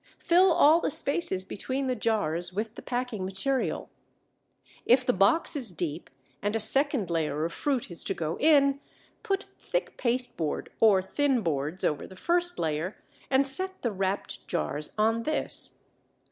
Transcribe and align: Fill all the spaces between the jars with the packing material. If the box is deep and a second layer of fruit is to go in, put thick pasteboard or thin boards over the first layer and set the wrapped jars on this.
Fill 0.17 0.51
all 0.51 0.79
the 0.81 0.89
spaces 0.89 1.45
between 1.45 1.85
the 1.85 1.95
jars 1.95 2.51
with 2.51 2.73
the 2.73 2.81
packing 2.81 3.23
material. 3.23 3.91
If 4.83 5.05
the 5.05 5.13
box 5.13 5.55
is 5.55 5.71
deep 5.71 6.09
and 6.41 6.55
a 6.55 6.59
second 6.59 7.11
layer 7.11 7.45
of 7.45 7.53
fruit 7.53 7.91
is 7.91 8.03
to 8.05 8.15
go 8.15 8.35
in, 8.39 8.79
put 9.21 9.45
thick 9.59 9.97
pasteboard 9.97 10.71
or 10.79 11.03
thin 11.03 11.43
boards 11.43 11.83
over 11.83 12.07
the 12.07 12.15
first 12.15 12.57
layer 12.57 12.97
and 13.29 13.45
set 13.45 13.83
the 13.83 13.91
wrapped 13.91 14.47
jars 14.47 14.91
on 14.97 15.21
this. 15.21 15.83